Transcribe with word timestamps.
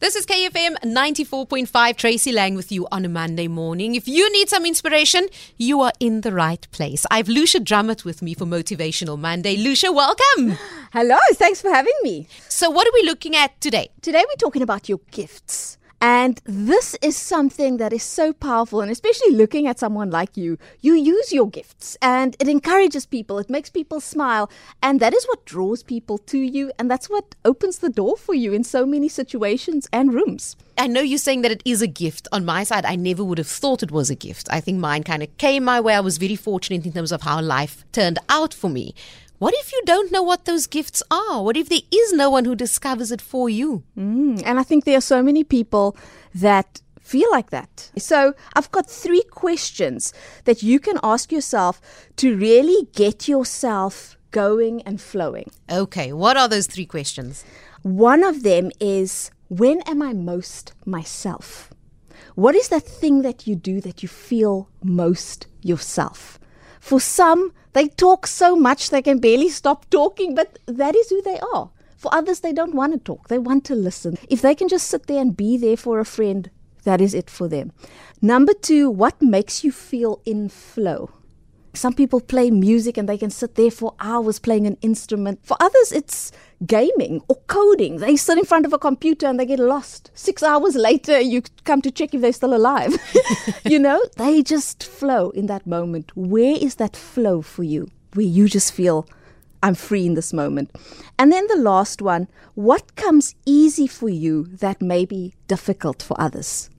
This 0.00 0.14
is 0.14 0.26
KFM 0.26 0.76
94.5 0.84 1.96
Tracy 1.96 2.30
Lang 2.30 2.54
with 2.54 2.70
you 2.70 2.86
on 2.92 3.04
a 3.04 3.08
Monday 3.08 3.48
morning. 3.48 3.96
If 3.96 4.06
you 4.06 4.30
need 4.32 4.48
some 4.48 4.64
inspiration, 4.64 5.26
you 5.56 5.80
are 5.80 5.92
in 5.98 6.20
the 6.20 6.30
right 6.30 6.64
place. 6.70 7.04
I've 7.10 7.28
Lucia 7.28 7.58
Drummond 7.58 8.02
with 8.02 8.22
me 8.22 8.32
for 8.32 8.44
Motivational 8.44 9.18
Monday. 9.18 9.56
Lucia, 9.56 9.90
welcome. 9.90 10.56
Hello, 10.92 11.18
thanks 11.32 11.60
for 11.60 11.70
having 11.70 11.94
me. 12.04 12.28
So, 12.48 12.70
what 12.70 12.86
are 12.86 12.92
we 12.94 13.02
looking 13.02 13.34
at 13.34 13.60
today? 13.60 13.90
Today 14.00 14.22
we're 14.24 14.36
talking 14.38 14.62
about 14.62 14.88
your 14.88 15.00
gifts. 15.10 15.77
And 16.00 16.40
this 16.44 16.96
is 17.02 17.16
something 17.16 17.78
that 17.78 17.92
is 17.92 18.04
so 18.04 18.32
powerful, 18.32 18.80
and 18.80 18.90
especially 18.90 19.32
looking 19.32 19.66
at 19.66 19.80
someone 19.80 20.10
like 20.10 20.36
you, 20.36 20.56
you 20.80 20.94
use 20.94 21.32
your 21.32 21.48
gifts 21.48 21.96
and 22.00 22.36
it 22.38 22.46
encourages 22.46 23.04
people, 23.04 23.38
it 23.40 23.50
makes 23.50 23.68
people 23.68 24.00
smile, 24.00 24.48
and 24.80 25.00
that 25.00 25.12
is 25.12 25.26
what 25.26 25.44
draws 25.44 25.82
people 25.82 26.16
to 26.18 26.38
you, 26.38 26.70
and 26.78 26.88
that's 26.88 27.10
what 27.10 27.34
opens 27.44 27.78
the 27.78 27.88
door 27.88 28.16
for 28.16 28.34
you 28.34 28.52
in 28.52 28.62
so 28.62 28.86
many 28.86 29.08
situations 29.08 29.88
and 29.92 30.14
rooms. 30.14 30.56
I 30.76 30.86
know 30.86 31.00
you're 31.00 31.18
saying 31.18 31.42
that 31.42 31.50
it 31.50 31.62
is 31.64 31.82
a 31.82 31.88
gift. 31.88 32.28
On 32.30 32.44
my 32.44 32.62
side, 32.62 32.84
I 32.84 32.94
never 32.94 33.24
would 33.24 33.38
have 33.38 33.48
thought 33.48 33.82
it 33.82 33.90
was 33.90 34.10
a 34.10 34.14
gift. 34.14 34.48
I 34.52 34.60
think 34.60 34.78
mine 34.78 35.02
kind 35.02 35.24
of 35.24 35.36
came 35.36 35.64
my 35.64 35.80
way. 35.80 35.94
I 35.94 36.00
was 36.00 36.18
very 36.18 36.36
fortunate 36.36 36.86
in 36.86 36.92
terms 36.92 37.10
of 37.10 37.22
how 37.22 37.42
life 37.42 37.84
turned 37.90 38.20
out 38.28 38.54
for 38.54 38.70
me. 38.70 38.94
What 39.38 39.54
if 39.56 39.72
you 39.72 39.80
don't 39.84 40.10
know 40.10 40.22
what 40.22 40.46
those 40.46 40.66
gifts 40.66 41.02
are? 41.10 41.42
What 41.42 41.56
if 41.56 41.68
there 41.68 41.80
is 41.92 42.12
no 42.12 42.28
one 42.28 42.44
who 42.44 42.56
discovers 42.56 43.12
it 43.12 43.20
for 43.20 43.48
you? 43.48 43.84
Mm, 43.96 44.42
and 44.44 44.58
I 44.58 44.64
think 44.64 44.84
there 44.84 44.98
are 44.98 45.00
so 45.00 45.22
many 45.22 45.44
people 45.44 45.96
that 46.34 46.80
feel 47.00 47.30
like 47.30 47.50
that. 47.50 47.90
So 47.96 48.34
I've 48.54 48.70
got 48.72 48.90
three 48.90 49.22
questions 49.30 50.12
that 50.44 50.62
you 50.62 50.80
can 50.80 50.98
ask 51.04 51.30
yourself 51.30 51.80
to 52.16 52.36
really 52.36 52.88
get 52.94 53.28
yourself 53.28 54.16
going 54.32 54.82
and 54.82 55.00
flowing. 55.00 55.50
Okay, 55.70 56.12
what 56.12 56.36
are 56.36 56.48
those 56.48 56.66
three 56.66 56.86
questions? 56.86 57.44
One 57.82 58.24
of 58.24 58.42
them 58.42 58.72
is 58.80 59.30
when 59.48 59.80
am 59.82 60.02
I 60.02 60.12
most 60.14 60.72
myself? 60.84 61.70
What 62.34 62.54
is 62.56 62.68
that 62.68 62.82
thing 62.82 63.22
that 63.22 63.46
you 63.46 63.54
do 63.54 63.80
that 63.80 64.02
you 64.02 64.08
feel 64.08 64.68
most 64.82 65.46
yourself? 65.62 66.38
For 66.80 67.00
some, 67.00 67.52
they 67.72 67.88
talk 67.88 68.26
so 68.26 68.56
much 68.56 68.90
they 68.90 69.02
can 69.02 69.18
barely 69.18 69.48
stop 69.48 69.88
talking, 69.90 70.34
but 70.34 70.58
that 70.66 70.96
is 70.96 71.10
who 71.10 71.22
they 71.22 71.38
are. 71.54 71.70
For 71.96 72.14
others, 72.14 72.40
they 72.40 72.52
don't 72.52 72.74
want 72.74 72.92
to 72.92 72.98
talk, 72.98 73.28
they 73.28 73.38
want 73.38 73.64
to 73.66 73.74
listen. 73.74 74.18
If 74.28 74.40
they 74.40 74.54
can 74.54 74.68
just 74.68 74.86
sit 74.86 75.06
there 75.06 75.20
and 75.20 75.36
be 75.36 75.56
there 75.56 75.76
for 75.76 75.98
a 75.98 76.04
friend, 76.04 76.50
that 76.84 77.00
is 77.00 77.12
it 77.12 77.28
for 77.28 77.48
them. 77.48 77.72
Number 78.22 78.52
two, 78.54 78.88
what 78.88 79.20
makes 79.20 79.64
you 79.64 79.72
feel 79.72 80.20
in 80.24 80.48
flow? 80.48 81.10
Some 81.78 81.92
people 81.92 82.20
play 82.20 82.50
music 82.50 82.96
and 82.96 83.08
they 83.08 83.16
can 83.16 83.30
sit 83.30 83.54
there 83.54 83.70
for 83.70 83.94
hours 84.00 84.40
playing 84.40 84.66
an 84.66 84.76
instrument. 84.82 85.38
For 85.46 85.56
others, 85.60 85.92
it's 85.92 86.32
gaming 86.66 87.22
or 87.28 87.36
coding. 87.46 87.98
They 87.98 88.16
sit 88.16 88.36
in 88.36 88.44
front 88.44 88.66
of 88.66 88.72
a 88.72 88.80
computer 88.80 89.28
and 89.28 89.38
they 89.38 89.46
get 89.46 89.60
lost. 89.60 90.10
Six 90.12 90.42
hours 90.42 90.74
later, 90.74 91.20
you 91.20 91.40
come 91.62 91.80
to 91.82 91.92
check 91.92 92.14
if 92.14 92.20
they're 92.20 92.32
still 92.32 92.52
alive. 92.52 92.96
you 93.64 93.78
know, 93.78 94.02
they 94.16 94.42
just 94.42 94.82
flow 94.82 95.30
in 95.30 95.46
that 95.46 95.68
moment. 95.68 96.10
Where 96.16 96.56
is 96.60 96.74
that 96.76 96.96
flow 96.96 97.42
for 97.42 97.62
you? 97.62 97.88
Where 98.14 98.26
you 98.26 98.48
just 98.48 98.72
feel, 98.72 99.06
I'm 99.62 99.76
free 99.76 100.04
in 100.04 100.14
this 100.14 100.32
moment. 100.32 100.76
And 101.16 101.30
then 101.30 101.46
the 101.46 101.62
last 101.62 102.02
one, 102.02 102.26
what 102.56 102.96
comes 102.96 103.36
easy 103.46 103.86
for 103.86 104.08
you 104.08 104.46
that 104.46 104.82
may 104.82 105.04
be 105.04 105.34
difficult 105.46 106.02
for 106.02 106.20
others? 106.20 106.70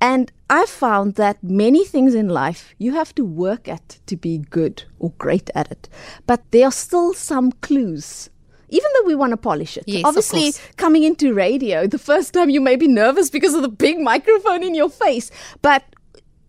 And 0.00 0.32
I 0.48 0.66
found 0.66 1.16
that 1.16 1.42
many 1.42 1.84
things 1.84 2.14
in 2.14 2.28
life 2.28 2.74
you 2.78 2.92
have 2.94 3.14
to 3.16 3.24
work 3.24 3.68
at 3.68 3.98
to 4.06 4.16
be 4.16 4.38
good 4.38 4.84
or 4.98 5.12
great 5.18 5.50
at 5.54 5.70
it. 5.70 5.88
But 6.26 6.42
there 6.50 6.66
are 6.66 6.72
still 6.72 7.12
some 7.12 7.52
clues. 7.52 8.30
Even 8.70 8.88
though 8.94 9.06
we 9.06 9.16
want 9.16 9.32
to 9.32 9.36
polish 9.36 9.76
it. 9.76 9.84
Yes, 9.86 10.04
Obviously, 10.04 10.52
coming 10.76 11.02
into 11.02 11.34
radio, 11.34 11.86
the 11.88 11.98
first 11.98 12.32
time 12.32 12.50
you 12.50 12.60
may 12.60 12.76
be 12.76 12.86
nervous 12.86 13.28
because 13.28 13.52
of 13.52 13.62
the 13.62 13.68
big 13.68 13.98
microphone 13.98 14.62
in 14.62 14.74
your 14.76 14.88
face. 14.88 15.30
But 15.60 15.82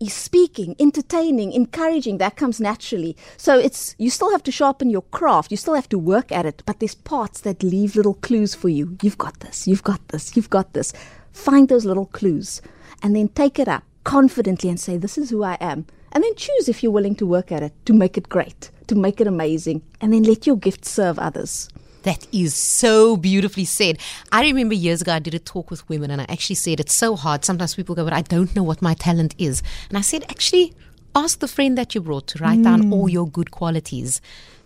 speaking, 0.08 0.76
entertaining, 0.78 1.52
encouraging, 1.52 2.18
that 2.18 2.36
comes 2.36 2.60
naturally. 2.60 3.16
So 3.36 3.58
it's 3.58 3.94
you 3.98 4.10
still 4.10 4.30
have 4.30 4.42
to 4.44 4.52
sharpen 4.52 4.90
your 4.90 5.02
craft, 5.02 5.50
you 5.50 5.56
still 5.56 5.74
have 5.74 5.88
to 5.90 5.98
work 5.98 6.32
at 6.32 6.46
it, 6.46 6.62
but 6.66 6.80
there's 6.80 6.94
parts 6.94 7.40
that 7.40 7.62
leave 7.62 7.96
little 7.96 8.14
clues 8.14 8.54
for 8.54 8.68
you. 8.68 8.96
You've 9.02 9.18
got 9.18 9.40
this, 9.40 9.66
you've 9.66 9.84
got 9.84 10.08
this, 10.08 10.36
you've 10.36 10.50
got 10.50 10.72
this. 10.72 10.92
Find 11.32 11.68
those 11.68 11.84
little 11.84 12.06
clues 12.06 12.60
and 13.02 13.16
then 13.16 13.28
take 13.28 13.58
it 13.58 13.68
up 13.68 13.84
confidently 14.04 14.68
and 14.70 14.78
say, 14.80 14.96
This 14.96 15.18
is 15.18 15.30
who 15.30 15.42
I 15.42 15.56
am. 15.60 15.86
And 16.12 16.22
then 16.22 16.34
choose 16.34 16.68
if 16.68 16.82
you're 16.82 16.92
willing 16.92 17.16
to 17.16 17.26
work 17.26 17.50
at 17.50 17.62
it, 17.62 17.72
to 17.86 17.94
make 17.94 18.18
it 18.18 18.28
great, 18.28 18.70
to 18.88 18.94
make 18.94 19.20
it 19.20 19.26
amazing, 19.26 19.82
and 20.00 20.12
then 20.12 20.24
let 20.24 20.46
your 20.46 20.56
gift 20.56 20.84
serve 20.84 21.18
others. 21.18 21.70
That 22.02 22.26
is 22.32 22.54
so 22.54 23.16
beautifully 23.16 23.64
said. 23.64 23.98
I 24.30 24.42
remember 24.42 24.74
years 24.74 25.02
ago 25.02 25.12
I 25.12 25.18
did 25.18 25.34
a 25.34 25.38
talk 25.38 25.70
with 25.70 25.88
women 25.88 26.10
and 26.10 26.20
I 26.20 26.26
actually 26.28 26.56
said 26.56 26.80
it's 26.80 26.92
so 26.92 27.16
hard. 27.16 27.44
Sometimes 27.44 27.74
people 27.74 27.94
go, 27.94 28.04
but 28.04 28.12
I 28.12 28.22
don't 28.22 28.54
know 28.56 28.62
what 28.62 28.82
my 28.82 28.94
talent 28.94 29.34
is. 29.38 29.62
And 29.88 29.96
I 29.96 30.00
said, 30.00 30.24
actually, 30.28 30.74
ask 31.14 31.38
the 31.38 31.48
friend 31.48 31.78
that 31.78 31.94
you 31.94 32.00
brought 32.00 32.26
to 32.28 32.38
write 32.38 32.60
mm. 32.60 32.64
down 32.64 32.92
all 32.92 33.08
your 33.08 33.28
good 33.28 33.50
qualities. 33.50 34.20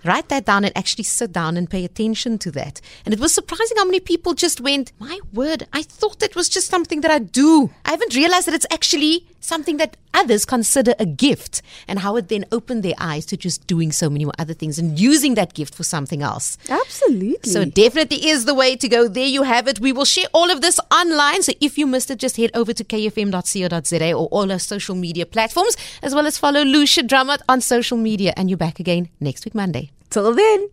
Write 0.06 0.28
that 0.28 0.46
down 0.46 0.64
and 0.64 0.76
actually 0.76 1.04
sit 1.04 1.32
down 1.32 1.56
and 1.56 1.68
pay 1.68 1.84
attention 1.84 2.38
to 2.38 2.50
that. 2.52 2.80
And 3.04 3.12
it 3.12 3.20
was 3.20 3.34
surprising 3.34 3.76
how 3.76 3.84
many 3.84 4.00
people 4.00 4.34
just 4.34 4.60
went, 4.60 4.92
My 4.98 5.18
word, 5.32 5.66
I 5.72 5.82
thought 5.82 6.20
that 6.20 6.36
was 6.36 6.48
just 6.48 6.68
something 6.68 7.00
that 7.00 7.10
I 7.10 7.18
do. 7.18 7.70
I 7.84 7.90
haven't 7.90 8.14
realized 8.14 8.46
that 8.46 8.54
it's 8.54 8.66
actually 8.70 9.26
something 9.40 9.76
that 9.76 9.96
others 10.12 10.44
consider 10.44 10.94
a 10.98 11.06
gift 11.06 11.62
and 11.86 12.00
how 12.00 12.16
it 12.16 12.28
then 12.28 12.44
opened 12.50 12.82
their 12.82 12.94
eyes 12.98 13.24
to 13.26 13.36
just 13.36 13.66
doing 13.66 13.92
so 13.92 14.10
many 14.10 14.26
other 14.38 14.54
things 14.54 14.78
and 14.78 14.98
using 14.98 15.34
that 15.34 15.54
gift 15.54 15.74
for 15.74 15.84
something 15.84 16.22
else. 16.22 16.58
Absolutely. 16.68 17.50
So 17.50 17.64
definitely 17.64 18.28
is 18.28 18.44
the 18.44 18.54
way 18.54 18.76
to 18.76 18.88
go. 18.88 19.08
There 19.08 19.26
you 19.26 19.42
have 19.42 19.68
it. 19.68 19.80
We 19.80 19.92
will 19.92 20.04
share 20.04 20.26
all 20.32 20.50
of 20.50 20.60
this 20.60 20.80
online. 20.90 21.42
So 21.42 21.52
if 21.60 21.78
you 21.78 21.86
missed 21.86 22.10
it, 22.10 22.18
just 22.18 22.36
head 22.36 22.50
over 22.54 22.72
to 22.72 22.84
kfm.co.za 22.84 24.12
or 24.12 24.26
all 24.28 24.50
our 24.50 24.58
social 24.58 24.94
media 24.94 25.26
platforms, 25.26 25.76
as 26.02 26.14
well 26.14 26.26
as 26.26 26.38
follow 26.38 26.62
Lucia 26.62 27.02
Drummond 27.02 27.42
on 27.48 27.60
social 27.60 27.98
media. 27.98 28.32
And 28.36 28.50
you're 28.50 28.56
back 28.56 28.80
again 28.80 29.08
next 29.20 29.44
week, 29.44 29.54
Monday. 29.54 29.90
Till 30.10 30.32
then. 30.32 30.68